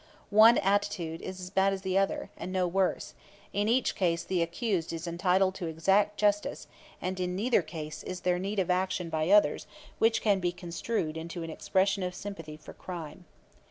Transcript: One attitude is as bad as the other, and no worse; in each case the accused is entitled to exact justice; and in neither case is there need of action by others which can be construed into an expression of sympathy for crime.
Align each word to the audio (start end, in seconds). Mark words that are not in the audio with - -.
One 0.31 0.57
attitude 0.57 1.21
is 1.21 1.39
as 1.39 1.51
bad 1.51 1.73
as 1.73 1.83
the 1.83 1.95
other, 1.95 2.31
and 2.35 2.51
no 2.51 2.65
worse; 2.67 3.13
in 3.53 3.67
each 3.69 3.93
case 3.93 4.23
the 4.23 4.41
accused 4.41 4.91
is 4.91 5.05
entitled 5.05 5.53
to 5.53 5.67
exact 5.67 6.17
justice; 6.17 6.65
and 6.99 7.19
in 7.19 7.35
neither 7.35 7.61
case 7.61 8.01
is 8.01 8.21
there 8.21 8.39
need 8.39 8.57
of 8.57 8.71
action 8.71 9.09
by 9.09 9.29
others 9.29 9.67
which 9.99 10.23
can 10.23 10.39
be 10.39 10.51
construed 10.53 11.17
into 11.17 11.43
an 11.43 11.51
expression 11.51 12.01
of 12.01 12.15
sympathy 12.15 12.57
for 12.57 12.73
crime. 12.73 13.25